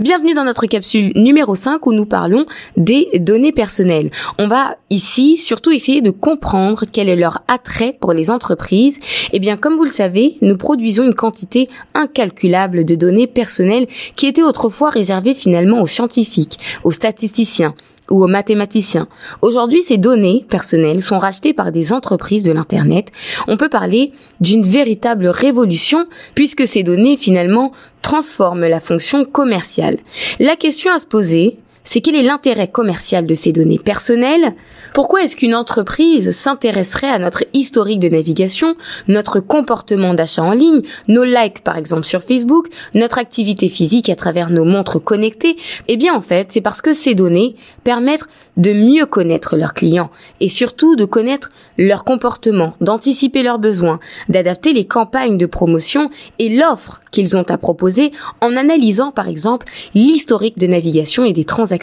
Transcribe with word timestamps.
Bienvenue 0.00 0.32
dans 0.32 0.44
notre 0.44 0.66
capsule 0.66 1.10
numéro 1.16 1.56
5 1.56 1.84
où 1.84 1.92
nous 1.92 2.06
parlons 2.06 2.46
des 2.76 3.08
données 3.18 3.50
personnelles. 3.50 4.12
On 4.38 4.46
va 4.46 4.76
ici 4.90 5.36
surtout 5.36 5.72
essayer 5.72 6.02
de 6.02 6.12
comprendre 6.12 6.84
quel 6.92 7.08
est 7.08 7.16
leur 7.16 7.42
attrait 7.48 7.96
pour 8.00 8.12
les 8.12 8.30
entreprises. 8.30 9.00
Eh 9.32 9.40
bien, 9.40 9.56
comme 9.56 9.74
vous 9.74 9.82
le 9.82 9.90
savez, 9.90 10.36
nous 10.40 10.56
produisons 10.56 11.02
une 11.02 11.16
quantité 11.16 11.68
incalculable 11.94 12.84
de 12.84 12.94
données 12.94 13.26
personnelles 13.26 13.88
qui 14.14 14.28
étaient 14.28 14.44
autrefois 14.44 14.90
réservées 14.90 15.34
finalement 15.34 15.82
aux 15.82 15.88
scientifiques, 15.88 16.60
aux 16.84 16.92
statisticiens, 16.92 17.74
ou 18.10 18.22
aux 18.22 18.28
mathématiciens. 18.28 19.08
Aujourd'hui, 19.42 19.82
ces 19.82 19.98
données 19.98 20.44
personnelles 20.48 21.02
sont 21.02 21.18
rachetées 21.18 21.54
par 21.54 21.72
des 21.72 21.92
entreprises 21.92 22.42
de 22.42 22.52
l'Internet. 22.52 23.10
On 23.46 23.56
peut 23.56 23.68
parler 23.68 24.12
d'une 24.40 24.62
véritable 24.62 25.26
révolution 25.28 26.06
puisque 26.34 26.66
ces 26.66 26.82
données 26.82 27.16
finalement 27.16 27.72
transforment 28.08 28.68
la 28.68 28.80
fonction 28.80 29.26
commerciale. 29.26 29.98
La 30.38 30.56
question 30.56 30.90
à 30.90 30.98
se 30.98 31.04
poser, 31.04 31.58
c'est 31.90 32.02
quel 32.02 32.16
est 32.16 32.22
l'intérêt 32.22 32.68
commercial 32.68 33.24
de 33.24 33.34
ces 33.34 33.50
données 33.50 33.78
personnelles? 33.78 34.54
Pourquoi 34.92 35.22
est-ce 35.22 35.36
qu'une 35.36 35.54
entreprise 35.54 36.36
s'intéresserait 36.36 37.08
à 37.08 37.18
notre 37.18 37.44
historique 37.54 38.00
de 38.00 38.10
navigation, 38.10 38.74
notre 39.06 39.40
comportement 39.40 40.12
d'achat 40.12 40.42
en 40.42 40.52
ligne, 40.52 40.82
nos 41.08 41.24
likes 41.24 41.64
par 41.64 41.78
exemple 41.78 42.04
sur 42.04 42.22
Facebook, 42.22 42.66
notre 42.92 43.16
activité 43.16 43.70
physique 43.70 44.10
à 44.10 44.16
travers 44.16 44.50
nos 44.50 44.66
montres 44.66 45.02
connectées? 45.02 45.56
Eh 45.88 45.96
bien 45.96 46.14
en 46.14 46.20
fait, 46.20 46.48
c'est 46.50 46.60
parce 46.60 46.82
que 46.82 46.92
ces 46.92 47.14
données 47.14 47.56
permettent 47.84 48.26
de 48.58 48.74
mieux 48.74 49.06
connaître 49.06 49.56
leurs 49.56 49.72
clients 49.72 50.10
et 50.40 50.50
surtout 50.50 50.94
de 50.94 51.06
connaître 51.06 51.48
leur 51.78 52.04
comportement, 52.04 52.74
d'anticiper 52.82 53.42
leurs 53.42 53.60
besoins, 53.60 53.98
d'adapter 54.28 54.74
les 54.74 54.84
campagnes 54.84 55.38
de 55.38 55.46
promotion 55.46 56.10
et 56.38 56.54
l'offre 56.54 57.00
qu'ils 57.12 57.36
ont 57.38 57.44
à 57.48 57.56
proposer 57.56 58.10
en 58.42 58.56
analysant 58.56 59.10
par 59.10 59.28
exemple 59.28 59.66
l'historique 59.94 60.58
de 60.58 60.66
navigation 60.66 61.24
et 61.24 61.32
des 61.32 61.44
transactions 61.44 61.77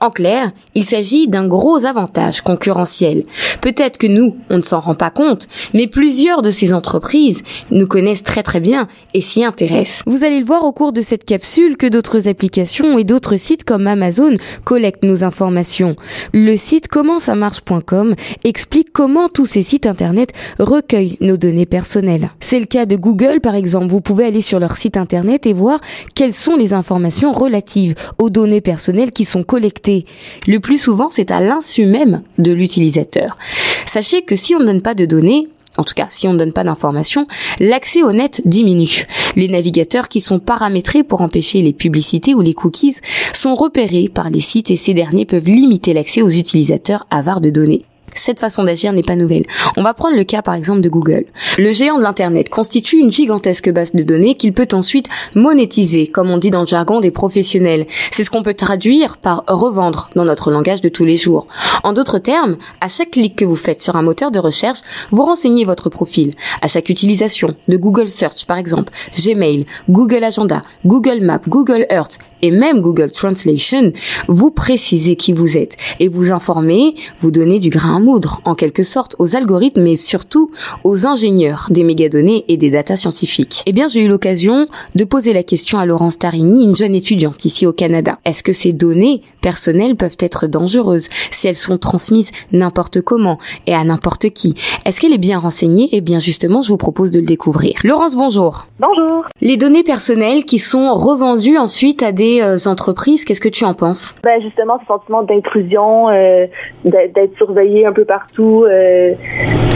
en 0.00 0.10
clair, 0.10 0.52
il 0.74 0.84
s'agit 0.84 1.28
d'un 1.28 1.46
gros 1.46 1.84
avantage 1.84 2.40
concurrentiel. 2.40 3.24
Peut-être 3.60 3.98
que 3.98 4.06
nous, 4.06 4.36
on 4.50 4.58
ne 4.58 4.62
s'en 4.62 4.80
rend 4.80 4.94
pas 4.94 5.10
compte, 5.10 5.48
mais 5.74 5.86
plusieurs 5.86 6.42
de 6.42 6.50
ces 6.50 6.72
entreprises 6.72 7.42
nous 7.70 7.86
connaissent 7.86 8.22
très 8.22 8.42
très 8.42 8.60
bien 8.60 8.88
et 9.14 9.20
s'y 9.20 9.44
intéressent. 9.44 10.02
Vous 10.06 10.24
allez 10.24 10.40
le 10.40 10.46
voir 10.46 10.64
au 10.64 10.72
cours 10.72 10.92
de 10.92 11.00
cette 11.00 11.24
capsule 11.24 11.76
que 11.76 11.86
d'autres 11.86 12.28
applications 12.28 12.98
et 12.98 13.04
d'autres 13.04 13.36
sites 13.36 13.64
comme 13.64 13.86
Amazon 13.86 14.34
collectent 14.64 15.04
nos 15.04 15.24
informations. 15.24 15.96
Le 16.32 16.56
site 16.56 16.88
commentsamarche.com 16.88 18.14
explique 18.44 18.92
comment 18.92 19.28
tous 19.28 19.46
ces 19.46 19.62
sites 19.62 19.86
internet 19.86 20.32
recueillent 20.58 21.18
nos 21.20 21.36
données 21.36 21.66
personnelles. 21.66 22.30
C'est 22.40 22.60
le 22.60 22.66
cas 22.66 22.86
de 22.86 22.96
Google 22.96 23.40
par 23.40 23.54
exemple. 23.54 23.86
Vous 23.88 24.00
pouvez 24.00 24.24
aller 24.24 24.40
sur 24.40 24.60
leur 24.60 24.76
site 24.76 24.96
internet 24.96 25.46
et 25.46 25.52
voir 25.52 25.80
quelles 26.14 26.32
sont 26.32 26.56
les 26.56 26.72
informations 26.72 27.32
relatives 27.32 27.94
aux 28.18 28.30
données 28.30 28.60
personnelles 28.60 29.10
qui 29.16 29.24
sont 29.24 29.44
collectés. 29.44 30.04
Le 30.46 30.60
plus 30.60 30.76
souvent, 30.76 31.08
c'est 31.08 31.30
à 31.30 31.40
l'insu 31.40 31.86
même 31.86 32.22
de 32.36 32.52
l'utilisateur. 32.52 33.38
Sachez 33.86 34.20
que 34.20 34.36
si 34.36 34.54
on 34.54 34.58
ne 34.58 34.66
donne 34.66 34.82
pas 34.82 34.94
de 34.94 35.06
données, 35.06 35.48
en 35.78 35.84
tout 35.84 35.94
cas, 35.94 36.06
si 36.10 36.28
on 36.28 36.34
ne 36.34 36.38
donne 36.38 36.52
pas 36.52 36.64
d'informations, 36.64 37.26
l'accès 37.58 38.02
au 38.02 38.12
net 38.12 38.42
diminue. 38.44 39.06
Les 39.34 39.48
navigateurs 39.48 40.08
qui 40.08 40.20
sont 40.20 40.38
paramétrés 40.38 41.02
pour 41.02 41.22
empêcher 41.22 41.62
les 41.62 41.72
publicités 41.72 42.34
ou 42.34 42.42
les 42.42 42.52
cookies 42.52 42.96
sont 43.32 43.54
repérés 43.54 44.10
par 44.12 44.28
les 44.28 44.40
sites 44.40 44.70
et 44.70 44.76
ces 44.76 44.92
derniers 44.92 45.24
peuvent 45.24 45.48
limiter 45.48 45.94
l'accès 45.94 46.20
aux 46.20 46.30
utilisateurs 46.30 47.06
avares 47.10 47.40
de 47.40 47.48
données. 47.48 47.86
Cette 48.14 48.40
façon 48.40 48.64
d'agir 48.64 48.92
n'est 48.92 49.02
pas 49.02 49.16
nouvelle. 49.16 49.44
On 49.76 49.82
va 49.82 49.94
prendre 49.94 50.16
le 50.16 50.24
cas 50.24 50.42
par 50.42 50.54
exemple 50.54 50.80
de 50.80 50.88
Google. 50.88 51.26
Le 51.58 51.72
géant 51.72 51.98
de 51.98 52.02
l'Internet 52.02 52.48
constitue 52.48 52.98
une 52.98 53.10
gigantesque 53.10 53.70
base 53.70 53.94
de 53.94 54.02
données 54.02 54.36
qu'il 54.36 54.52
peut 54.52 54.68
ensuite 54.72 55.08
monétiser, 55.34 56.06
comme 56.06 56.30
on 56.30 56.38
dit 56.38 56.50
dans 56.50 56.60
le 56.60 56.66
jargon 56.66 57.00
des 57.00 57.10
professionnels. 57.10 57.86
C'est 58.10 58.24
ce 58.24 58.30
qu'on 58.30 58.42
peut 58.42 58.54
traduire 58.54 59.16
par 59.16 59.44
revendre 59.48 60.10
dans 60.14 60.24
notre 60.24 60.50
langage 60.50 60.80
de 60.80 60.88
tous 60.88 61.04
les 61.04 61.16
jours. 61.16 61.48
En 61.82 61.92
d'autres 61.92 62.18
termes, 62.18 62.56
à 62.80 62.88
chaque 62.88 63.10
clic 63.10 63.36
que 63.36 63.44
vous 63.44 63.56
faites 63.56 63.82
sur 63.82 63.96
un 63.96 64.02
moteur 64.02 64.30
de 64.30 64.38
recherche, 64.38 64.80
vous 65.10 65.24
renseignez 65.24 65.64
votre 65.64 65.90
profil. 65.90 66.34
À 66.62 66.68
chaque 66.68 66.88
utilisation 66.88 67.54
de 67.68 67.76
Google 67.76 68.08
Search 68.08 68.46
par 68.46 68.58
exemple, 68.58 68.92
Gmail, 69.16 69.66
Google 69.88 70.24
Agenda, 70.24 70.62
Google 70.84 71.20
Maps, 71.22 71.40
Google 71.48 71.86
Earth 71.90 72.18
et 72.42 72.50
même 72.50 72.80
Google 72.80 73.10
Translation, 73.10 73.92
vous 74.28 74.50
précisez 74.50 75.16
qui 75.16 75.32
vous 75.32 75.56
êtes 75.56 75.76
et 76.00 76.08
vous 76.08 76.32
informez, 76.32 76.94
vous 77.20 77.30
donnez 77.30 77.58
du 77.58 77.70
grain 77.70 77.96
à 77.96 78.00
moudre, 78.00 78.40
en 78.44 78.54
quelque 78.54 78.82
sorte, 78.82 79.16
aux 79.18 79.36
algorithmes, 79.36 79.82
mais 79.82 79.96
surtout 79.96 80.50
aux 80.84 81.06
ingénieurs 81.06 81.68
des 81.70 81.84
mégadonnées 81.84 82.44
et 82.48 82.56
des 82.56 82.70
data 82.70 82.96
scientifiques. 82.96 83.62
Eh 83.66 83.72
bien, 83.72 83.88
j'ai 83.88 84.04
eu 84.04 84.08
l'occasion 84.08 84.68
de 84.94 85.04
poser 85.04 85.32
la 85.32 85.42
question 85.42 85.78
à 85.78 85.86
Laurence 85.86 86.18
Tarini, 86.18 86.64
une 86.64 86.76
jeune 86.76 86.94
étudiante 86.94 87.44
ici 87.44 87.66
au 87.66 87.72
Canada. 87.72 88.18
Est-ce 88.24 88.42
que 88.42 88.52
ces 88.52 88.72
données 88.72 89.22
personnelles 89.40 89.96
peuvent 89.96 90.16
être 90.18 90.46
dangereuses 90.46 91.08
si 91.30 91.48
elles 91.48 91.56
sont 91.56 91.78
transmises 91.78 92.32
n'importe 92.52 93.00
comment 93.00 93.38
et 93.66 93.74
à 93.74 93.84
n'importe 93.84 94.30
qui? 94.30 94.54
Est-ce 94.84 95.00
qu'elle 95.00 95.12
est 95.12 95.18
bien 95.18 95.38
renseignée? 95.38 95.88
Eh 95.92 96.00
bien, 96.00 96.18
justement, 96.18 96.62
je 96.62 96.68
vous 96.68 96.76
propose 96.76 97.10
de 97.10 97.20
le 97.20 97.26
découvrir. 97.26 97.74
Laurence, 97.84 98.14
bonjour. 98.14 98.66
Bonjour. 98.78 99.24
Les 99.40 99.56
données 99.56 99.84
personnelles 99.84 100.44
qui 100.44 100.58
sont 100.58 100.92
revendues 100.94 101.58
ensuite 101.58 102.02
à 102.02 102.12
des 102.12 102.25
euh, 102.42 102.56
entreprises, 102.66 103.24
qu'est-ce 103.24 103.40
que 103.40 103.48
tu 103.48 103.64
en 103.64 103.74
penses? 103.74 104.14
Ben 104.22 104.40
justement, 104.40 104.78
ce 104.80 104.86
sentiment 104.86 105.22
d'intrusion, 105.22 106.08
euh, 106.08 106.46
d'être 106.84 107.36
surveillé 107.36 107.86
un 107.86 107.92
peu 107.92 108.04
partout. 108.04 108.64
Euh, 108.64 109.14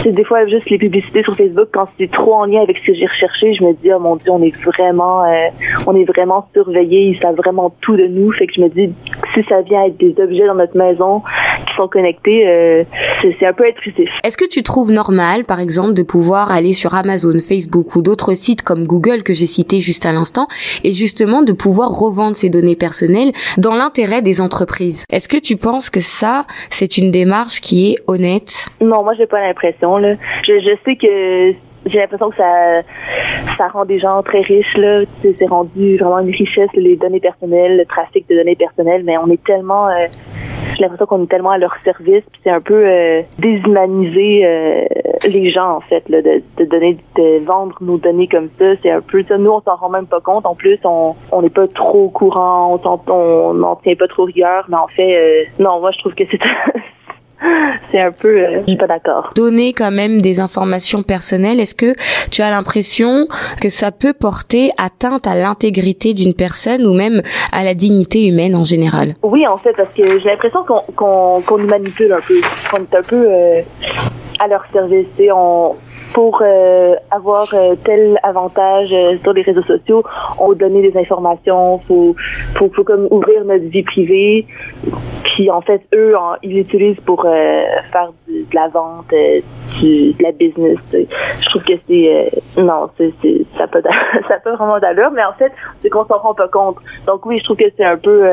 c'est 0.03 0.11
des 0.11 0.23
fois 0.23 0.45
juste 0.47 0.69
les 0.69 0.77
publicités 0.77 1.23
sur 1.23 1.35
Facebook 1.35 1.69
quand 1.71 1.87
c'est 1.97 2.11
trop 2.11 2.35
en 2.35 2.45
lien 2.45 2.61
avec 2.61 2.77
ce 2.77 2.87
que 2.87 2.93
j'ai 2.93 3.05
recherché, 3.05 3.53
je 3.53 3.63
me 3.63 3.73
dis 3.73 3.91
oh 3.93 3.99
mon 3.99 4.15
dieu, 4.15 4.31
on 4.31 4.41
est 4.41 4.55
vraiment, 4.63 5.23
on 5.85 5.95
est 5.95 6.05
vraiment 6.05 6.47
surveillé, 6.53 7.09
ils 7.09 7.19
savent 7.19 7.35
vraiment 7.35 7.73
tout 7.81 7.95
de 7.95 8.07
nous. 8.07 8.31
Fait 8.31 8.47
que 8.47 8.53
je 8.55 8.61
me 8.61 8.69
dis 8.69 8.91
si 9.33 9.43
ça 9.47 9.61
vient 9.61 9.85
être 9.85 9.97
des 9.97 10.15
objets 10.21 10.47
dans 10.47 10.55
notre 10.55 10.75
maison 10.75 11.21
qui 11.71 11.77
sont 11.77 11.87
connectés, 11.87 12.85
c'est 13.21 13.45
un 13.45 13.53
peu 13.53 13.65
intrusif. 13.67 14.09
Est-ce 14.23 14.37
que 14.37 14.47
tu 14.47 14.63
trouves 14.63 14.91
normal, 14.91 15.45
par 15.45 15.59
exemple, 15.59 15.93
de 15.93 16.03
pouvoir 16.03 16.51
aller 16.51 16.73
sur 16.73 16.93
Amazon, 16.93 17.39
Facebook 17.39 17.95
ou 17.95 18.01
d'autres 18.01 18.33
sites 18.33 18.61
comme 18.61 18.85
Google 18.85 19.23
que 19.23 19.33
j'ai 19.33 19.45
cité 19.45 19.79
juste 19.79 20.05
à 20.05 20.11
l'instant, 20.11 20.47
et 20.83 20.91
justement 20.91 21.43
de 21.43 21.53
pouvoir 21.53 21.89
revendre 21.89 22.35
ces 22.35 22.49
données 22.49 22.75
personnelles 22.75 23.31
dans 23.57 23.75
l'intérêt 23.75 24.21
des 24.21 24.41
entreprises? 24.41 25.05
Est-ce 25.11 25.29
que 25.29 25.37
tu 25.37 25.57
penses 25.57 25.89
que 25.89 25.99
ça, 25.99 26.45
c'est 26.69 26.97
une 26.97 27.11
démarche 27.11 27.61
qui 27.61 27.91
est 27.91 27.97
honnête? 28.07 28.67
Non, 28.81 29.03
moi 29.03 29.13
j'ai 29.17 29.27
pas 29.27 29.41
l'impression 29.41 29.97
là. 29.97 30.15
Je, 30.47 30.59
je 30.59 30.75
sais 30.85 30.95
que 30.95 31.55
j'ai 31.91 31.99
l'impression 31.99 32.29
que 32.29 32.37
ça 32.37 32.81
ça 33.57 33.67
rend 33.67 33.85
des 33.85 33.99
gens 33.99 34.21
très 34.23 34.41
riches 34.41 34.77
là 34.77 35.01
c'est 35.21 35.47
rendu 35.47 35.97
vraiment 35.97 36.19
une 36.19 36.31
richesse 36.31 36.69
les 36.73 36.95
données 36.95 37.19
personnelles 37.19 37.77
le 37.77 37.85
trafic 37.85 38.27
de 38.29 38.35
données 38.35 38.55
personnelles 38.55 39.03
mais 39.03 39.17
on 39.17 39.29
est 39.29 39.43
tellement 39.43 39.87
euh, 39.89 40.07
j'ai 40.81 40.83
l'impression 40.87 41.05
qu'on 41.05 41.23
est 41.23 41.27
tellement 41.29 41.51
à 41.51 41.57
leur 41.57 41.75
service, 41.83 42.23
puis 42.31 42.41
c'est 42.43 42.49
un 42.49 42.61
peu 42.61 42.85
euh, 42.87 43.21
déshumaniser 43.37 44.45
euh, 44.45 44.85
les 45.31 45.49
gens 45.49 45.75
en 45.75 45.81
fait, 45.81 46.07
là, 46.09 46.21
de, 46.21 46.41
de, 46.57 46.65
donner, 46.65 46.97
de 47.15 47.45
vendre 47.45 47.77
nos 47.81 47.97
données 47.97 48.27
comme 48.27 48.49
ça. 48.57 48.73
C'est 48.81 48.89
un 48.89 49.01
peu 49.01 49.23
ça. 49.27 49.37
Nous, 49.37 49.51
on 49.51 49.61
s'en 49.61 49.75
rend 49.75 49.89
même 49.89 50.07
pas 50.07 50.21
compte. 50.21 50.45
En 50.45 50.55
plus, 50.55 50.79
on 50.83 51.15
on 51.31 51.41
n'est 51.41 51.49
pas 51.49 51.67
trop 51.67 52.09
courant, 52.09 52.79
on 53.07 53.53
n'en 53.53 53.75
tient 53.77 53.95
pas 53.95 54.07
trop 54.07 54.23
rigueur. 54.23 54.65
Mais 54.69 54.77
en 54.77 54.87
fait, 54.87 55.15
euh, 55.15 55.43
non, 55.59 55.79
moi 55.81 55.91
je 55.91 55.99
trouve 55.99 56.15
que 56.15 56.23
c'est 56.31 56.39
c'est 57.91 57.99
un 57.99 58.11
peu, 58.11 58.27
euh, 58.27 58.61
je 58.61 58.67
suis 58.67 58.77
pas 58.77 58.87
d'accord. 58.87 59.31
Donner 59.35 59.73
quand 59.73 59.91
même 59.91 60.21
des 60.21 60.39
informations 60.39 61.03
personnelles, 61.03 61.59
est-ce 61.59 61.75
que 61.75 61.93
tu 62.29 62.41
as 62.41 62.49
l'impression 62.49 63.27
que 63.61 63.69
ça 63.69 63.91
peut 63.91 64.13
porter 64.13 64.71
atteinte 64.77 65.27
à 65.27 65.35
l'intégrité 65.35 66.13
d'une 66.13 66.33
personne 66.33 66.85
ou 66.85 66.93
même 66.93 67.21
à 67.51 67.63
la 67.63 67.73
dignité 67.73 68.27
humaine 68.27 68.55
en 68.55 68.63
général? 68.63 69.15
Oui, 69.23 69.45
en 69.47 69.57
fait, 69.57 69.73
parce 69.73 69.93
que 69.95 70.19
j'ai 70.19 70.29
l'impression 70.29 70.63
qu'on 70.63 70.81
qu'on 70.95 71.41
qu'on 71.41 71.57
nous 71.57 71.67
manipule 71.67 72.11
un 72.11 72.21
peu, 72.21 72.39
qu'on 72.69 72.77
est 72.77 72.95
un 72.95 73.01
peu 73.01 73.25
euh, 73.27 73.61
à 74.39 74.47
leur 74.47 74.63
service. 74.71 75.07
On, 75.33 75.75
pour 76.13 76.41
euh, 76.41 76.95
avoir 77.09 77.47
euh, 77.53 77.75
tel 77.83 78.17
avantage 78.23 78.89
euh, 78.91 79.17
sur 79.21 79.33
les 79.33 79.41
réseaux 79.41 79.61
sociaux, 79.61 80.03
on 80.39 80.53
donner 80.53 80.81
des 80.81 80.97
informations, 80.99 81.79
faut, 81.87 82.15
faut, 82.57 82.69
faut 82.69 82.83
comme 82.83 83.07
ouvrir 83.11 83.45
notre 83.45 83.65
vie 83.65 83.83
privée. 83.83 84.45
Puis 85.23 85.49
en 85.49 85.61
fait, 85.61 85.81
eux, 85.93 86.13
ils 86.43 86.55
l'utilisent 86.55 86.99
pour 87.05 87.23
faire 87.23 88.11
de, 88.27 88.43
la 88.53 88.67
vente, 88.67 89.07
du, 89.79 90.13
de 90.13 90.23
la 90.23 90.31
business. 90.31 90.77
Je 90.91 91.49
trouve 91.49 91.63
que 91.63 91.73
c'est 91.87 92.31
non, 92.57 92.89
c'est 92.97 93.13
ça 93.57 93.67
peut 93.67 93.81
ça 94.27 94.39
peut 94.43 94.51
vraiment 94.51 94.79
d'allure, 94.79 95.11
mais 95.11 95.23
en 95.23 95.33
fait, 95.33 95.51
c'est 95.81 95.89
qu'on 95.89 96.05
s'en 96.05 96.17
rend 96.17 96.33
pas 96.33 96.49
compte. 96.49 96.77
Donc 97.07 97.25
oui, 97.25 97.39
je 97.39 97.45
trouve 97.45 97.57
que 97.57 97.71
c'est 97.77 97.85
un 97.85 97.97
peu 97.97 98.25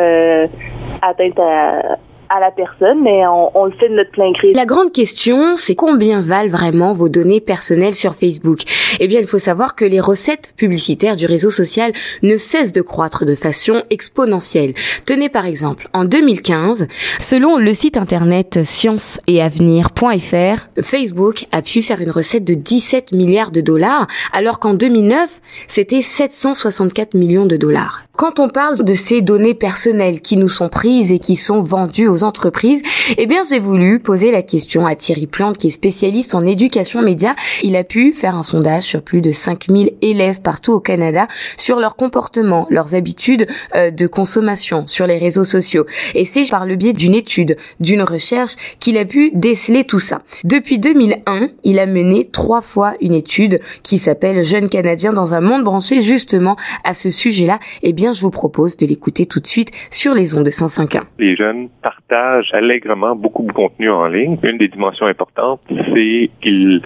atteinte 1.02 1.38
à 1.38 1.98
à 2.30 2.40
la 2.40 2.50
personne, 2.50 3.02
mais 3.02 3.26
on, 3.26 3.64
le 3.64 3.72
fait 3.72 3.88
de 3.88 3.94
notre 3.94 4.10
plein. 4.10 4.32
La 4.54 4.66
grande 4.66 4.92
question, 4.92 5.56
c'est 5.56 5.74
combien 5.74 6.20
valent 6.20 6.50
vraiment 6.50 6.92
vos 6.92 7.08
données 7.08 7.40
personnelles 7.40 7.94
sur 7.94 8.14
Facebook? 8.14 8.60
Eh 9.00 9.08
bien, 9.08 9.20
il 9.20 9.26
faut 9.26 9.38
savoir 9.38 9.74
que 9.74 9.84
les 9.84 10.00
recettes 10.00 10.52
publicitaires 10.56 11.16
du 11.16 11.26
réseau 11.26 11.50
social 11.50 11.92
ne 12.22 12.36
cessent 12.36 12.72
de 12.72 12.82
croître 12.82 13.24
de 13.24 13.34
façon 13.34 13.82
exponentielle. 13.90 14.74
Tenez 15.06 15.28
par 15.28 15.46
exemple, 15.46 15.88
en 15.92 16.04
2015, 16.04 16.86
selon 17.18 17.58
le 17.58 17.74
site 17.74 17.96
internet 17.96 18.60
scienceetavenir.fr, 18.62 20.82
Facebook 20.82 21.46
a 21.52 21.62
pu 21.62 21.82
faire 21.82 22.00
une 22.00 22.10
recette 22.10 22.44
de 22.44 22.54
17 22.54 23.12
milliards 23.12 23.52
de 23.52 23.60
dollars, 23.60 24.06
alors 24.32 24.60
qu'en 24.60 24.74
2009, 24.74 25.40
c'était 25.66 26.02
764 26.02 27.14
millions 27.14 27.46
de 27.46 27.56
dollars. 27.56 28.07
Quand 28.18 28.40
on 28.40 28.48
parle 28.48 28.82
de 28.82 28.94
ces 28.94 29.22
données 29.22 29.54
personnelles 29.54 30.20
qui 30.20 30.36
nous 30.36 30.48
sont 30.48 30.68
prises 30.68 31.12
et 31.12 31.20
qui 31.20 31.36
sont 31.36 31.62
vendues 31.62 32.08
aux 32.08 32.24
entreprises, 32.24 32.82
eh 33.16 33.26
bien 33.26 33.44
j'ai 33.48 33.60
voulu 33.60 34.00
poser 34.00 34.32
la 34.32 34.42
question 34.42 34.88
à 34.88 34.96
Thierry 34.96 35.28
Plante 35.28 35.56
qui 35.56 35.68
est 35.68 35.70
spécialiste 35.70 36.34
en 36.34 36.44
éducation 36.44 37.00
média. 37.00 37.36
Il 37.62 37.76
a 37.76 37.84
pu 37.84 38.12
faire 38.12 38.34
un 38.34 38.42
sondage 38.42 38.82
sur 38.82 39.02
plus 39.02 39.20
de 39.20 39.30
5000 39.30 39.92
élèves 40.02 40.40
partout 40.40 40.72
au 40.72 40.80
Canada 40.80 41.28
sur 41.56 41.78
leur 41.78 41.94
comportement, 41.94 42.66
leurs 42.70 42.96
habitudes 42.96 43.46
euh, 43.76 43.92
de 43.92 44.08
consommation 44.08 44.88
sur 44.88 45.06
les 45.06 45.18
réseaux 45.18 45.44
sociaux. 45.44 45.86
Et 46.16 46.24
c'est 46.24 46.50
par 46.50 46.66
le 46.66 46.74
biais 46.74 46.94
d'une 46.94 47.14
étude, 47.14 47.56
d'une 47.78 48.02
recherche 48.02 48.56
qu'il 48.80 48.98
a 48.98 49.04
pu 49.04 49.30
déceler 49.32 49.84
tout 49.84 50.00
ça. 50.00 50.22
Depuis 50.42 50.80
2001, 50.80 51.50
il 51.62 51.78
a 51.78 51.86
mené 51.86 52.28
trois 52.32 52.62
fois 52.62 52.94
une 53.00 53.14
étude 53.14 53.60
qui 53.84 54.00
s'appelle 54.00 54.42
Jeunes 54.42 54.68
Canadiens 54.68 55.12
dans 55.12 55.34
un 55.34 55.40
monde 55.40 55.62
branché 55.62 56.02
justement 56.02 56.56
à 56.82 56.94
ce 56.94 57.10
sujet-là. 57.10 57.60
Eh 57.84 57.92
bien, 57.92 58.07
je 58.12 58.22
vous 58.22 58.30
propose 58.30 58.76
de 58.76 58.86
l'écouter 58.86 59.26
tout 59.26 59.40
de 59.40 59.46
suite 59.46 59.70
sur 59.90 60.14
les 60.14 60.36
ondes 60.36 60.44
de 60.44 60.50
105.1. 60.50 61.02
Les 61.18 61.36
jeunes 61.36 61.68
partagent 61.82 62.50
allègrement 62.52 63.14
beaucoup 63.14 63.44
de 63.46 63.52
contenu 63.52 63.90
en 63.90 64.06
ligne. 64.06 64.38
Une 64.44 64.58
des 64.58 64.68
dimensions 64.68 65.06
importantes, 65.06 65.60
c'est 65.68 66.30
qu'ils 66.40 66.82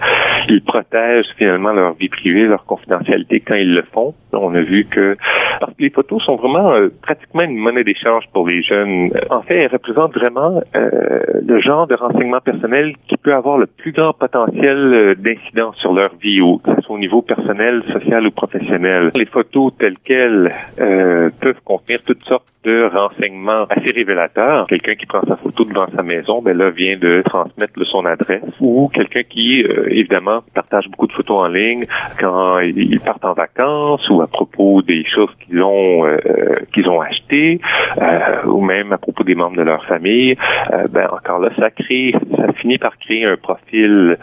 ils 0.49 0.61
protègent 0.63 1.33
finalement 1.37 1.73
leur 1.73 1.93
vie 1.93 2.09
privée, 2.09 2.45
leur 2.45 2.65
confidentialité 2.65 3.39
quand 3.39 3.55
ils 3.55 3.73
le 3.73 3.83
font. 3.93 4.13
On 4.33 4.53
a 4.55 4.61
vu 4.61 4.85
que 4.85 5.15
parce 5.59 5.73
que 5.73 5.83
les 5.83 5.89
photos 5.89 6.23
sont 6.23 6.35
vraiment 6.35 6.73
euh, 6.73 6.89
pratiquement 7.01 7.43
une 7.43 7.57
monnaie 7.57 7.83
d'échange 7.83 8.25
pour 8.33 8.47
les 8.47 8.63
jeunes. 8.63 9.11
En 9.29 9.41
fait, 9.41 9.55
elles 9.55 9.71
représentent 9.71 10.15
vraiment 10.15 10.61
euh, 10.75 11.19
le 11.45 11.61
genre 11.61 11.87
de 11.87 11.95
renseignement 11.95 12.41
personnel 12.41 12.95
qui 13.07 13.17
peut 13.17 13.33
avoir 13.33 13.57
le 13.57 13.67
plus 13.67 13.91
grand 13.91 14.13
potentiel 14.13 14.77
euh, 14.77 15.15
d'incidence 15.15 15.75
sur 15.77 15.93
leur 15.93 16.15
vie, 16.15 16.39
que 16.63 16.75
ce 16.75 16.81
soit 16.81 16.95
au 16.95 16.99
niveau 16.99 17.21
personnel, 17.21 17.83
social 17.93 18.25
ou 18.27 18.31
professionnel. 18.31 19.11
Les 19.15 19.25
photos 19.25 19.71
telles 19.77 19.97
quelles 20.03 20.49
euh, 20.79 21.12
peuvent 21.39 21.61
contenir 21.63 22.01
toutes 22.03 22.23
sortes 22.25 22.45
de 22.63 22.89
renseignements 22.93 23.65
assez 23.69 23.91
révélateurs. 23.93 24.67
Quelqu'un 24.67 24.95
qui 24.95 25.05
prend 25.05 25.21
sa 25.27 25.35
photo 25.37 25.65
devant 25.65 25.87
sa 25.95 26.03
maison, 26.03 26.41
ben 26.41 26.57
là 26.57 26.69
vient 26.69 26.97
de 26.97 27.21
transmettre 27.25 27.73
son 27.85 28.05
adresse. 28.05 28.43
Ou 28.61 28.89
quelqu'un 28.93 29.23
qui, 29.29 29.63
euh, 29.63 29.87
évidemment, 29.89 30.43
partage 30.53 30.89
beaucoup 30.89 31.07
de 31.07 31.13
photos 31.13 31.37
en 31.37 31.47
ligne 31.47 31.85
quand 32.19 32.59
ils 32.59 32.99
partent 32.99 33.25
en 33.25 33.33
vacances 33.33 34.07
ou 34.09 34.21
à 34.21 34.27
propos 34.27 34.81
des 34.81 35.03
choses 35.05 35.29
qu'ils 35.45 35.61
ont 35.61 36.05
euh, 36.05 36.17
qu'ils 36.73 36.87
ont 36.89 37.01
achetées 37.01 37.59
euh, 38.01 38.45
ou 38.45 38.61
même 38.61 38.93
à 38.93 38.97
propos 38.97 39.23
des 39.23 39.35
membres 39.35 39.57
de 39.57 39.61
leur 39.61 39.85
famille. 39.85 40.35
ben 40.89 41.07
encore 41.11 41.39
là, 41.39 41.49
ça 41.57 41.69
crée, 41.69 42.13
ça 42.37 42.51
finit 42.53 42.77
par 42.77 42.97
créer 42.97 43.25
un 43.25 43.37
profil 43.37 44.17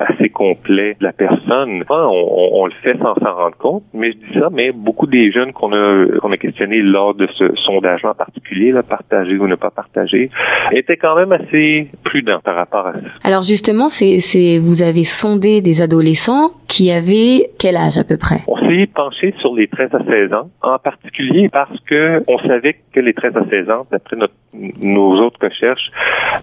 assez 0.00 0.28
complet 0.28 0.96
de 1.00 1.04
la 1.04 1.12
personne. 1.12 1.84
On, 1.90 2.50
on, 2.52 2.66
le 2.66 2.72
fait 2.82 2.96
sans 2.98 3.14
s'en 3.14 3.34
rendre 3.34 3.56
compte, 3.56 3.84
mais 3.92 4.12
je 4.12 4.16
dis 4.16 4.38
ça, 4.38 4.48
mais 4.50 4.72
beaucoup 4.72 5.06
des 5.06 5.30
jeunes 5.30 5.52
qu'on 5.52 5.72
a 5.72 6.06
qu'on 6.20 6.32
a 6.32 6.36
questionnés 6.36 6.80
lors 6.82 7.14
de 7.14 7.28
ce 7.38 7.54
sondage 7.66 8.04
en 8.04 8.14
particulier, 8.14 8.72
là, 8.72 8.82
partager 8.82 9.36
ou 9.36 9.46
ne 9.46 9.54
pas 9.54 9.70
partager, 9.70 10.30
était 10.72 10.96
quand 10.96 11.16
même 11.16 11.32
assez 11.32 11.88
prudent 12.04 12.40
par 12.42 12.56
rapport 12.56 12.86
à 12.86 12.92
ça. 12.92 12.98
Alors 13.24 13.42
justement, 13.42 13.88
c'est, 13.88 14.58
vous 14.58 14.82
avez 14.82 15.04
sondé 15.04 15.60
des 15.60 15.82
adolescents 15.82 16.50
qui 16.68 16.90
avaient 16.90 17.50
quel 17.58 17.76
âge 17.76 17.98
à 17.98 18.04
peu 18.04 18.16
près? 18.16 18.40
S'est 18.68 18.88
penché 18.94 19.34
sur 19.40 19.54
les 19.54 19.68
13 19.68 19.94
à 19.94 20.04
16 20.04 20.32
ans, 20.32 20.50
en 20.62 20.78
particulier 20.78 21.48
parce 21.48 21.78
que 21.86 22.22
on 22.28 22.38
savait 22.38 22.76
que 22.92 23.00
les 23.00 23.14
13 23.14 23.36
à 23.36 23.44
16 23.48 23.70
ans, 23.70 23.86
d'après 23.90 24.16
nos 24.80 25.12
autres 25.20 25.38
recherches, 25.42 25.90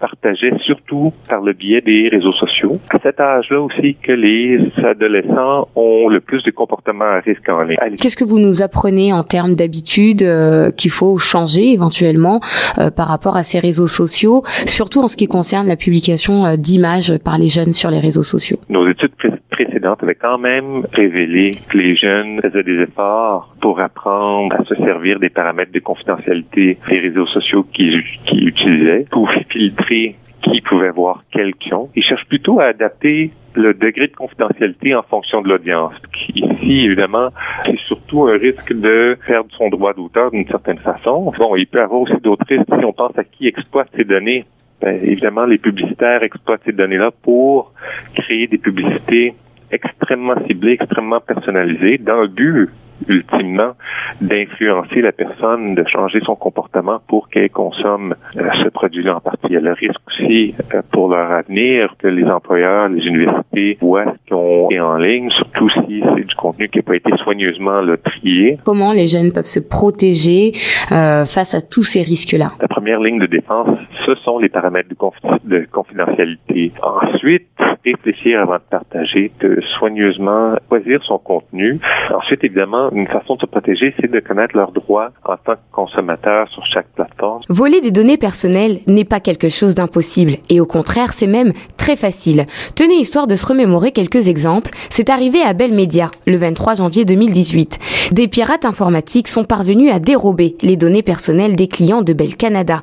partageaient 0.00 0.56
surtout 0.64 1.12
par 1.28 1.40
le 1.40 1.52
biais 1.52 1.80
des 1.80 2.08
réseaux 2.08 2.32
sociaux. 2.32 2.78
À 2.90 2.98
cet 3.02 3.20
âge-là 3.20 3.60
aussi 3.60 3.96
que 4.02 4.12
les 4.12 4.58
adolescents 4.84 5.68
ont 5.74 6.08
le 6.08 6.20
plus 6.20 6.42
de 6.42 6.50
comportements 6.50 7.04
à 7.04 7.20
risque 7.20 7.48
en 7.48 7.62
ligne. 7.62 7.76
Qu'est-ce 7.98 8.16
que 8.16 8.24
vous 8.24 8.38
nous 8.38 8.62
apprenez 8.62 9.12
en 9.12 9.22
termes 9.22 9.54
d'habitudes 9.54 10.22
euh, 10.22 10.70
qu'il 10.70 10.90
faut 10.90 11.18
changer 11.18 11.72
éventuellement 11.72 12.40
euh, 12.78 12.90
par 12.90 13.08
rapport 13.08 13.36
à 13.36 13.42
ces 13.42 13.58
réseaux 13.58 13.86
sociaux, 13.86 14.42
surtout 14.66 15.00
en 15.00 15.08
ce 15.08 15.16
qui 15.16 15.26
concerne 15.26 15.66
la 15.66 15.76
publication 15.76 16.44
euh, 16.46 16.56
d'images 16.56 17.16
par 17.18 17.38
les 17.38 17.48
jeunes 17.48 17.72
sur 17.72 17.90
les 17.90 18.00
réseaux 18.00 18.22
sociaux? 18.22 18.58
Nos 18.68 18.88
études 18.88 19.14
précédentes 19.16 19.35
avaient 19.84 20.14
quand 20.14 20.38
même 20.38 20.84
révélé 20.92 21.54
que 21.68 21.76
les 21.76 21.96
jeunes 21.96 22.40
faisaient 22.40 22.62
des 22.62 22.82
efforts 22.82 23.54
pour 23.60 23.80
apprendre 23.80 24.54
à 24.56 24.64
se 24.64 24.74
servir 24.76 25.18
des 25.18 25.30
paramètres 25.30 25.72
de 25.72 25.80
confidentialité 25.80 26.78
des 26.88 26.98
réseaux 26.98 27.26
sociaux 27.26 27.64
qu'ils 27.72 28.02
utilisaient 28.32 29.06
pour 29.10 29.30
filtrer 29.50 30.16
qui 30.42 30.60
pouvait 30.60 30.90
voir 30.90 31.24
quelqu'un. 31.32 31.82
Ils 31.94 32.04
cherchent 32.04 32.26
plutôt 32.26 32.60
à 32.60 32.66
adapter 32.66 33.32
le 33.54 33.74
degré 33.74 34.06
de 34.06 34.14
confidentialité 34.14 34.94
en 34.94 35.02
fonction 35.02 35.40
de 35.40 35.48
l'audience. 35.48 35.94
Ici, 36.34 36.84
évidemment, 36.84 37.30
c'est 37.64 37.78
surtout 37.86 38.26
un 38.26 38.36
risque 38.36 38.72
de 38.72 39.16
perdre 39.26 39.50
son 39.56 39.70
droit 39.70 39.94
d'auteur 39.94 40.30
d'une 40.30 40.46
certaine 40.46 40.78
façon. 40.78 41.32
Bon, 41.38 41.56
il 41.56 41.66
peut 41.66 41.78
y 41.78 41.82
avoir 41.82 42.02
aussi 42.02 42.20
d'autres 42.22 42.44
risques 42.48 42.66
si 42.78 42.84
on 42.84 42.92
pense 42.92 43.18
à 43.18 43.24
qui 43.24 43.48
exploite 43.48 43.88
ces 43.96 44.04
données. 44.04 44.44
Ben, 44.80 45.00
évidemment, 45.02 45.46
les 45.46 45.58
publicitaires 45.58 46.22
exploitent 46.22 46.60
ces 46.66 46.72
données-là 46.72 47.10
pour 47.22 47.72
créer 48.14 48.46
des 48.46 48.58
publicités 48.58 49.34
extrêmement 49.70 50.34
ciblées, 50.46 50.78
extrêmement 50.80 51.20
personnalisées, 51.20 51.98
dans 51.98 52.22
le 52.22 52.28
but 52.28 52.70
ultimement 53.08 53.72
d'influencer 54.20 55.00
la 55.02 55.12
personne, 55.12 55.74
de 55.74 55.84
changer 55.86 56.20
son 56.24 56.36
comportement 56.36 57.00
pour 57.08 57.28
qu'elle 57.28 57.50
consomme 57.50 58.14
euh, 58.36 58.48
ce 58.62 58.68
produit-là 58.68 59.16
en 59.16 59.20
partie. 59.20 59.46
Il 59.48 59.52
y 59.52 59.56
a 59.56 59.60
le 59.60 59.72
risque 59.72 60.00
aussi 60.08 60.54
euh, 60.74 60.82
pour 60.92 61.08
leur 61.08 61.30
avenir 61.30 61.94
que 61.98 62.08
les 62.08 62.24
employeurs, 62.24 62.88
les 62.88 63.04
universités 63.06 63.78
voient 63.80 64.06
ce 64.06 64.30
qu'on 64.30 64.70
est 64.70 64.80
en 64.80 64.96
ligne, 64.96 65.30
surtout 65.30 65.68
si 65.70 66.02
c'est 66.14 66.26
du 66.26 66.34
contenu 66.34 66.68
qui 66.68 66.78
n'a 66.78 66.82
pas 66.82 66.96
été 66.96 67.10
soigneusement 67.22 67.80
le 67.80 67.98
trié. 67.98 68.58
Comment 68.64 68.92
les 68.92 69.06
jeunes 69.06 69.32
peuvent 69.32 69.44
se 69.44 69.60
protéger 69.60 70.52
euh, 70.92 71.24
face 71.24 71.54
à 71.54 71.60
tous 71.60 71.82
ces 71.82 72.02
risques-là? 72.02 72.52
La 72.60 72.68
première 72.68 73.00
ligne 73.00 73.18
de 73.18 73.26
défense, 73.26 73.68
ce 74.04 74.14
sont 74.16 74.38
les 74.38 74.48
paramètres 74.48 74.88
de, 74.88 74.96
de 75.44 75.66
confidentialité. 75.70 76.72
Ensuite, 76.82 77.48
réfléchir 77.84 78.40
avant 78.40 78.56
de 78.56 78.68
partager, 78.70 79.30
de 79.40 79.60
soigneusement 79.78 80.56
choisir 80.68 81.02
son 81.04 81.18
contenu. 81.18 81.78
Ensuite, 82.12 82.42
évidemment, 82.44 82.85
une 82.94 83.06
façon 83.06 83.36
de 83.36 83.40
se 83.40 83.46
protéger, 83.46 83.94
c'est 84.00 84.10
de 84.10 84.20
connaître 84.20 84.56
leurs 84.56 84.72
droits 84.72 85.10
en 85.24 85.36
tant 85.36 85.54
que 85.54 85.60
consommateur 85.72 86.48
sur 86.48 86.64
chaque 86.66 86.88
plateforme. 86.94 87.42
Voler 87.48 87.80
des 87.80 87.90
données 87.90 88.16
personnelles 88.16 88.78
n'est 88.86 89.04
pas 89.04 89.20
quelque 89.20 89.48
chose 89.48 89.74
d'impossible 89.74 90.34
et 90.50 90.60
au 90.60 90.66
contraire, 90.66 91.12
c'est 91.12 91.26
même 91.26 91.52
très 91.76 91.96
facile. 91.96 92.46
Tenez 92.74 92.94
histoire 92.94 93.26
de 93.26 93.36
se 93.36 93.46
remémorer 93.46 93.92
quelques 93.92 94.28
exemples. 94.28 94.70
C'est 94.90 95.10
arrivé 95.10 95.40
à 95.42 95.52
Bell 95.52 95.72
Media 95.72 96.10
le 96.26 96.36
23 96.36 96.74
janvier 96.76 97.04
2018. 97.04 98.10
Des 98.12 98.28
pirates 98.28 98.64
informatiques 98.64 99.28
sont 99.28 99.44
parvenus 99.44 99.92
à 99.92 99.98
dérober 99.98 100.56
les 100.62 100.76
données 100.76 101.02
personnelles 101.02 101.56
des 101.56 101.68
clients 101.68 102.02
de 102.02 102.12
Bell 102.12 102.36
Canada. 102.36 102.82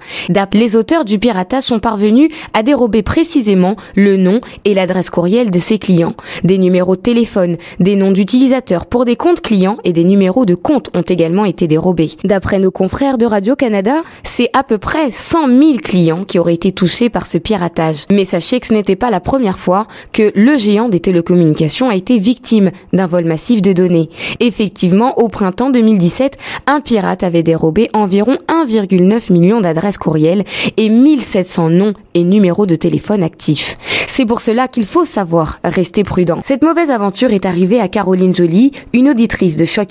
Les 0.53 0.75
auteurs 0.75 1.05
du 1.05 1.19
piratage 1.19 1.63
sont 1.63 1.79
parvenus 1.79 2.29
à 2.53 2.63
dérober 2.63 3.03
précisément 3.03 3.75
le 3.95 4.17
nom 4.17 4.41
et 4.65 4.73
l'adresse 4.73 5.09
courriel 5.09 5.51
de 5.51 5.59
ces 5.59 5.79
clients, 5.79 6.13
des 6.43 6.57
numéros 6.57 6.95
de 6.95 7.01
téléphone, 7.01 7.57
des 7.79 7.95
noms 7.95 8.11
d'utilisateurs 8.11 8.85
pour 8.85 9.05
des 9.05 9.15
comptes 9.15 9.41
clients 9.41 9.77
et 9.83 9.92
des 9.93 10.03
numéros 10.03 10.45
de 10.45 10.55
comptes 10.55 10.89
ont 10.93 11.01
également 11.01 11.45
été 11.45 11.67
dérobés. 11.67 12.11
D'après 12.23 12.59
nos 12.59 12.71
confrères 12.71 13.17
de 13.17 13.25
Radio-Canada, 13.25 14.01
c'est 14.23 14.49
à 14.53 14.63
peu 14.63 14.77
près 14.77 15.11
100 15.11 15.47
000 15.47 15.77
clients 15.81 16.25
qui 16.25 16.39
auraient 16.39 16.53
été 16.53 16.71
touchés 16.71 17.09
par 17.09 17.25
ce 17.25 17.37
piratage. 17.37 18.05
Mais 18.11 18.25
sachez 18.25 18.59
que 18.59 18.67
ce 18.67 18.73
n'était 18.73 18.95
pas 18.95 19.09
la 19.09 19.19
première 19.19 19.59
fois 19.59 19.87
que 20.11 20.31
le 20.35 20.57
géant 20.57 20.89
des 20.89 20.99
télécommunications 20.99 21.89
a 21.89 21.95
été 21.95 22.17
victime 22.17 22.71
d'un 22.91 23.07
vol 23.07 23.25
massif 23.25 23.61
de 23.61 23.73
données. 23.73 24.09
Effectivement, 24.39 25.19
au 25.19 25.29
printemps 25.29 25.69
2017, 25.69 26.37
un 26.67 26.81
pirate 26.81 27.23
avait 27.23 27.43
dérobé 27.43 27.89
environ 27.93 28.37
1,9 28.47 29.31
million 29.31 29.61
d'adresses 29.61 29.97
courriels 29.97 30.43
et 30.77 30.89
1700 30.89 31.69
noms 31.69 31.93
et 32.13 32.23
numéros 32.23 32.65
de 32.65 32.75
téléphone 32.75 33.23
actifs. 33.23 33.77
C'est 34.07 34.25
pour 34.25 34.41
cela 34.41 34.67
qu'il 34.67 34.85
faut 34.85 35.05
savoir 35.05 35.59
rester 35.63 36.03
prudent. 36.03 36.41
Cette 36.43 36.63
mauvaise 36.63 36.91
aventure 36.91 37.31
est 37.31 37.45
arrivée 37.45 37.79
à 37.79 37.87
Caroline 37.87 38.35
Joly, 38.35 38.71
une 38.93 39.09
auditrice 39.09 39.57
de 39.57 39.65
Choc 39.65 39.82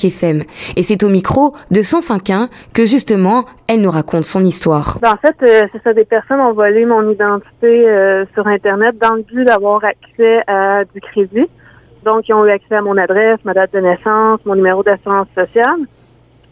Et 0.77 0.83
c'est 0.83 1.03
au 1.03 1.09
micro 1.09 1.55
de 1.71 1.81
105.1 1.81 2.49
que 2.75 2.85
justement, 2.85 3.45
elle 3.69 3.81
nous 3.81 3.91
raconte 3.91 4.25
son 4.25 4.45
histoire. 4.45 4.99
Ben, 5.01 5.13
en 5.13 5.17
fait, 5.17 5.37
euh, 5.43 5.67
c'est 5.73 5.83
ça, 5.83 5.93
des 5.93 6.05
personnes 6.05 6.41
ont 6.41 6.53
volé 6.53 6.85
mon 6.85 7.11
identité 7.11 7.89
euh, 7.89 8.25
sur 8.35 8.47
Internet 8.47 8.97
dans 8.99 9.15
le 9.15 9.23
but 9.23 9.45
d'avoir 9.45 9.83
accès 9.85 10.43
à 10.47 10.85
du 10.85 11.01
crédit. 11.01 11.49
Donc, 12.05 12.29
ils 12.29 12.35
ont 12.35 12.45
eu 12.45 12.51
accès 12.51 12.75
à 12.75 12.83
mon 12.83 12.97
adresse, 12.97 13.39
ma 13.45 13.55
date 13.55 13.73
de 13.73 13.81
naissance, 13.81 14.41
mon 14.45 14.57
numéro 14.57 14.83
d'assurance 14.83 15.29
sociale. 15.37 15.81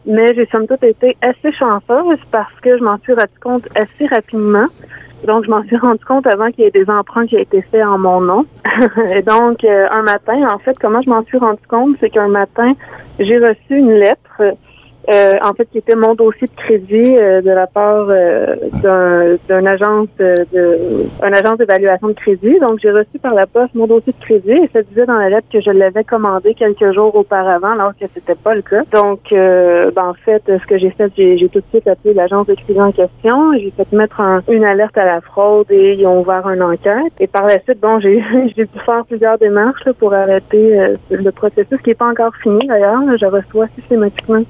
Mais 0.07 0.35
j'ai 0.35 0.47
somme 0.47 0.67
toute 0.67 0.83
été 0.83 1.17
assez 1.21 1.53
chanceuse 1.53 2.19
parce 2.31 2.55
que 2.63 2.79
je 2.79 2.83
m'en 2.83 2.99
suis 2.99 3.13
rendu 3.13 3.39
compte 3.41 3.69
assez 3.75 4.07
rapidement. 4.07 4.67
Donc, 5.27 5.45
je 5.45 5.51
m'en 5.51 5.63
suis 5.65 5.77
rendu 5.77 6.05
compte 6.05 6.27
avant 6.27 6.51
qu'il 6.51 6.65
y 6.65 6.67
ait 6.67 6.71
des 6.71 6.89
emprunts 6.89 7.27
qui 7.27 7.37
aient 7.37 7.43
été 7.43 7.63
faits 7.63 7.85
en 7.85 7.99
mon 7.99 8.21
nom. 8.21 8.47
et 9.15 9.23
donc, 9.23 9.65
un 9.65 10.03
matin, 10.03 10.47
en 10.51 10.59
fait, 10.59 10.79
comment 10.79 11.03
je 11.03 11.11
m'en 11.11 11.25
suis 11.25 11.39
rendu 11.39 11.63
compte, 11.69 11.97
c'est 12.01 12.11
qu'un 12.11 12.29
matin, 12.29 12.75
j'ai 13.19 13.39
reçu 13.39 13.77
une 13.77 13.93
lettre 13.93 14.41
euh, 15.09 15.35
en 15.43 15.55
fait, 15.55 15.67
qui 15.67 15.79
était 15.79 15.97
mon 15.97 16.15
dossier 16.15 16.47
de 16.47 16.55
crédit 16.55 17.17
euh, 17.19 17.41
de 17.41 17.51
la 17.51 17.67
part 17.67 18.07
euh, 18.11 18.57
d'un 18.83 19.39
d'une 19.49 19.67
agence 19.67 20.09
de, 20.19 20.47
une 21.27 21.35
agence 21.35 21.59
d'évaluation 21.59 22.09
de 22.09 22.13
crédit. 22.13 22.59
Donc, 22.61 22.81
j'ai 22.83 22.91
reçu 22.91 23.19
par 23.21 23.35
la 23.35 23.47
poste 23.47 23.75
mon 23.75 23.87
dossier 23.87 24.13
de 24.13 24.25
crédit 24.25 24.53
et 24.53 24.71
ça 24.73 24.83
disait 24.83 25.07
dans 25.07 25.19
la 25.19 25.31
lettre 25.31 25.49
que 25.51 25.61
je 25.61 25.71
l'avais 25.71 26.05
commandé 26.05 26.55
quelques 26.55 26.93
jours 26.93 27.15
auparavant, 27.15 27.73
alors 27.73 27.93
que 27.99 28.05
c'était 28.15 28.35
pas 28.35 28.55
le 28.55 28.63
cas. 28.63 28.83
Donc, 28.93 29.21
ben, 29.31 29.93
en 29.97 30.15
fait, 30.15 30.43
ce 30.47 30.67
que 30.67 30.79
j'ai 30.79 30.91
fait, 30.91 31.11
j'ai 31.17 31.49
tout 31.49 31.61
de 31.61 31.65
suite 31.71 31.89
appelé 31.89 32.15
l'agence 32.15 32.47
de 32.47 32.55
crédit 32.55 32.81
en 32.81 32.93
question. 32.93 33.55
J'ai 33.55 33.73
fait 33.77 33.91
mettre 33.93 34.21
une 34.49 34.65
alerte 34.65 34.97
à 34.99 35.07
la 35.07 35.21
fraude 35.21 35.71
et 35.71 35.95
ils 35.95 36.07
ont 36.07 36.21
ouvert 36.21 36.49
une 36.49 36.63
enquête. 36.63 37.13
Et 37.19 37.27
par 37.27 37.47
la 37.47 37.59
suite, 37.61 37.81
bon, 37.81 38.01
j'ai 38.01 38.23
dû 38.55 38.69
faire 38.85 39.05
plusieurs 39.07 39.39
démarches 39.39 39.91
pour 39.99 40.13
arrêter 40.13 40.95
le 41.11 41.31
processus 41.31 41.81
qui 41.83 41.91
n'est 41.91 41.95
pas 41.95 42.11
encore 42.11 42.35
fini 42.43 42.67
d'ailleurs. 42.67 43.01
Je 43.19 43.27
reçois 43.27 43.67
systématiquement 43.77 44.43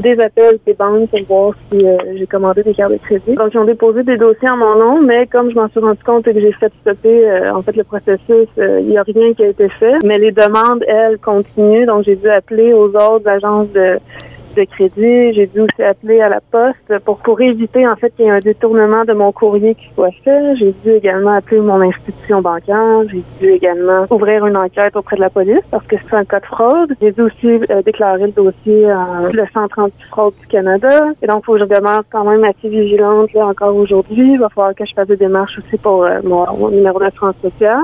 des 0.00 0.18
appels 0.20 0.58
des 0.66 0.74
banques 0.74 1.10
pour 1.10 1.20
voir 1.26 1.54
si 1.70 1.86
euh, 1.86 1.96
j'ai 2.16 2.26
commandé 2.26 2.62
des 2.62 2.74
cartes 2.74 2.92
de 2.92 2.98
crédit. 2.98 3.34
Donc, 3.34 3.50
ils 3.52 3.58
ont 3.58 3.64
déposé 3.64 4.02
des 4.02 4.16
dossiers 4.16 4.48
en 4.48 4.56
mon 4.56 4.76
nom, 4.76 5.02
mais 5.02 5.26
comme 5.26 5.50
je 5.50 5.54
m'en 5.54 5.68
suis 5.68 5.80
rendu 5.80 6.02
compte 6.02 6.26
et 6.28 6.34
que 6.34 6.40
j'ai 6.40 6.52
fait 6.52 6.72
stopper, 6.80 7.28
euh, 7.28 7.54
en 7.54 7.62
fait, 7.62 7.76
le 7.76 7.84
processus, 7.84 8.48
euh, 8.58 8.80
il 8.80 8.88
n'y 8.88 8.98
a 8.98 9.02
rien 9.02 9.34
qui 9.34 9.44
a 9.44 9.48
été 9.48 9.68
fait. 9.68 9.98
Mais 10.04 10.18
les 10.18 10.32
demandes, 10.32 10.84
elles, 10.86 11.18
continuent. 11.18 11.86
Donc, 11.86 12.04
j'ai 12.04 12.16
dû 12.16 12.28
appeler 12.28 12.72
aux 12.72 12.88
autres 12.88 13.28
agences 13.28 13.70
de 13.72 13.98
de 14.54 14.64
crédit. 14.64 15.34
J'ai 15.34 15.46
dû 15.46 15.60
aussi 15.60 15.82
appeler 15.82 16.20
à 16.20 16.28
la 16.28 16.40
poste 16.40 16.98
pour, 17.04 17.18
pour 17.18 17.40
éviter 17.40 17.86
en 17.86 17.96
fait 17.96 18.10
qu'il 18.14 18.26
y 18.26 18.28
ait 18.28 18.30
un 18.30 18.40
détournement 18.40 19.04
de 19.04 19.12
mon 19.12 19.32
courrier 19.32 19.74
qui 19.74 19.88
soit 19.94 20.10
fait. 20.24 20.56
J'ai 20.56 20.74
dû 20.84 20.90
également 20.90 21.34
appeler 21.34 21.60
mon 21.60 21.80
institution 21.80 22.40
bancaire. 22.42 23.08
J'ai 23.10 23.22
dû 23.40 23.50
également 23.50 24.06
ouvrir 24.10 24.46
une 24.46 24.56
enquête 24.56 24.96
auprès 24.96 25.16
de 25.16 25.20
la 25.20 25.30
police 25.30 25.62
parce 25.70 25.86
que 25.86 25.96
c'est 25.96 26.16
un 26.16 26.24
cas 26.24 26.40
de 26.40 26.46
fraude. 26.46 26.94
J'ai 27.00 27.12
dû 27.12 27.22
aussi 27.22 27.60
euh, 27.70 27.82
déclarer 27.82 28.26
le 28.26 28.32
dossier 28.32 28.90
à 28.90 29.30
le 29.32 29.44
Centre 29.52 29.78
anti-fraude 29.78 30.34
du 30.40 30.46
Canada. 30.46 31.06
Et 31.22 31.26
donc, 31.26 31.44
faut 31.44 31.54
que 31.54 31.60
je 31.60 31.64
demeure 31.64 32.02
quand 32.10 32.24
même 32.24 32.44
assez 32.44 32.68
vigilante 32.68 33.32
là 33.32 33.46
encore 33.46 33.74
aujourd'hui. 33.74 34.32
Il 34.32 34.38
va 34.38 34.48
falloir 34.48 34.74
que 34.74 34.84
je 34.84 34.94
fasse 34.94 35.08
des 35.08 35.16
démarches 35.16 35.58
aussi 35.58 35.76
pour 35.78 36.04
euh, 36.04 36.20
mon, 36.24 36.46
mon 36.56 36.70
numéro 36.70 36.98
d'assurance 36.98 37.36
sociale. 37.42 37.82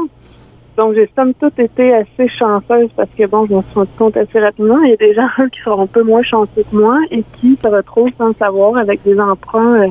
Donc, 0.79 0.95
j'ai 0.95 1.11
somme 1.17 1.35
toute 1.35 1.59
été 1.59 1.93
assez 1.93 2.29
chanceuse 2.29 2.89
parce 2.95 3.09
que, 3.19 3.27
bon, 3.27 3.47
je 3.47 3.55
me 3.55 3.63
suis 3.63 3.75
rendu 3.75 3.91
compte 3.99 4.17
assez 4.17 4.39
rapidement. 4.39 4.79
Il 4.83 4.91
y 4.91 4.93
a 4.93 4.97
des 4.97 5.13
gens 5.17 5.29
qui 5.53 5.61
sont 5.65 5.81
un 5.81 5.87
peu 5.89 6.05
moins 6.05 6.23
chanceux 6.23 6.63
que 6.71 6.77
moi 6.77 7.01
et 7.11 7.25
qui 7.41 7.59
se 7.61 7.69
retrouvent 7.69 8.13
sans 8.17 8.33
savoir 8.35 8.77
avec 8.77 9.03
des 9.03 9.19
emprunts 9.19 9.91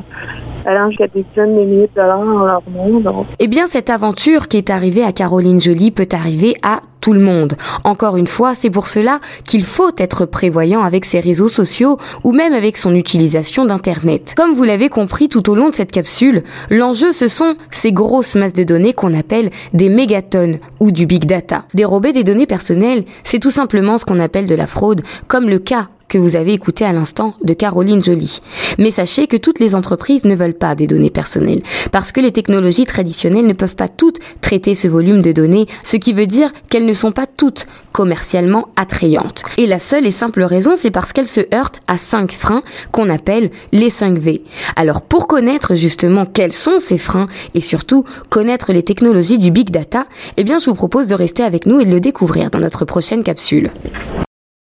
Eh 3.38 3.48
bien, 3.48 3.66
cette 3.66 3.90
aventure 3.90 4.48
qui 4.48 4.58
est 4.58 4.70
arrivée 4.70 5.02
à 5.02 5.12
Caroline 5.12 5.60
Jolie 5.60 5.90
peut 5.90 6.08
arriver 6.12 6.54
à 6.62 6.80
tout 7.00 7.12
le 7.12 7.20
monde. 7.20 7.54
Encore 7.84 8.16
une 8.16 8.26
fois, 8.26 8.54
c'est 8.54 8.70
pour 8.70 8.86
cela 8.88 9.20
qu'il 9.44 9.64
faut 9.64 9.92
être 9.96 10.26
prévoyant 10.26 10.82
avec 10.82 11.04
ses 11.04 11.20
réseaux 11.20 11.48
sociaux 11.48 11.96
ou 12.24 12.32
même 12.32 12.52
avec 12.52 12.76
son 12.76 12.94
utilisation 12.94 13.64
d'Internet. 13.64 14.34
Comme 14.36 14.52
vous 14.52 14.64
l'avez 14.64 14.88
compris 14.88 15.28
tout 15.28 15.48
au 15.48 15.54
long 15.54 15.70
de 15.70 15.74
cette 15.74 15.92
capsule, 15.92 16.42
l'enjeu 16.70 17.12
ce 17.12 17.28
sont 17.28 17.54
ces 17.70 17.92
grosses 17.92 18.34
masses 18.34 18.52
de 18.52 18.64
données 18.64 18.92
qu'on 18.92 19.14
appelle 19.14 19.50
des 19.72 19.88
mégatonnes 19.88 20.58
ou 20.80 20.90
du 20.90 21.06
big 21.06 21.24
data. 21.24 21.64
Dérober 21.72 22.12
des 22.12 22.24
données 22.24 22.46
personnelles, 22.46 23.04
c'est 23.24 23.38
tout 23.38 23.50
simplement 23.50 23.96
ce 23.96 24.04
qu'on 24.04 24.20
appelle 24.20 24.46
de 24.46 24.54
la 24.54 24.66
fraude, 24.66 25.02
comme 25.28 25.48
le 25.48 25.58
cas 25.58 25.88
que 26.08 26.18
vous 26.18 26.36
avez 26.36 26.52
écouté 26.52 26.84
à 26.84 26.92
l'instant 26.92 27.34
de 27.42 27.52
Caroline 27.54 28.02
Jolie. 28.02 28.40
Mais 28.78 28.90
sachez 28.90 29.26
que 29.26 29.36
toutes 29.36 29.60
les 29.60 29.74
entreprises 29.74 30.24
ne 30.24 30.34
veulent 30.34 30.54
pas 30.54 30.74
des 30.74 30.86
données 30.86 31.10
personnelles, 31.10 31.62
parce 31.92 32.12
que 32.12 32.20
les 32.20 32.32
technologies 32.32 32.86
traditionnelles 32.86 33.46
ne 33.46 33.52
peuvent 33.52 33.76
pas 33.76 33.88
toutes 33.88 34.18
traiter 34.40 34.74
ce 34.74 34.88
volume 34.88 35.22
de 35.22 35.32
données, 35.32 35.66
ce 35.82 35.96
qui 35.96 36.12
veut 36.12 36.26
dire 36.26 36.52
qu'elles 36.68 36.86
ne 36.86 36.92
sont 36.92 37.12
pas 37.12 37.26
toutes 37.26 37.66
commercialement 37.92 38.68
attrayantes. 38.76 39.42
Et 39.56 39.66
la 39.66 39.78
seule 39.78 40.06
et 40.06 40.10
simple 40.10 40.42
raison, 40.42 40.74
c'est 40.76 40.90
parce 40.90 41.12
qu'elles 41.12 41.26
se 41.26 41.40
heurtent 41.54 41.80
à 41.86 41.98
cinq 41.98 42.32
freins 42.32 42.62
qu'on 42.92 43.10
appelle 43.10 43.50
les 43.72 43.90
5 43.90 44.18
V. 44.18 44.44
Alors 44.76 45.02
pour 45.02 45.26
connaître 45.26 45.74
justement 45.74 46.24
quels 46.24 46.52
sont 46.52 46.78
ces 46.78 46.98
freins 46.98 47.28
et 47.54 47.60
surtout 47.60 48.04
connaître 48.28 48.72
les 48.72 48.82
technologies 48.82 49.38
du 49.38 49.50
big 49.50 49.70
data, 49.70 50.06
eh 50.36 50.44
bien 50.44 50.58
je 50.58 50.66
vous 50.66 50.74
propose 50.74 51.08
de 51.08 51.14
rester 51.14 51.42
avec 51.42 51.66
nous 51.66 51.80
et 51.80 51.84
de 51.84 51.90
le 51.90 52.00
découvrir 52.00 52.50
dans 52.50 52.60
notre 52.60 52.84
prochaine 52.84 53.22
capsule. 53.22 53.70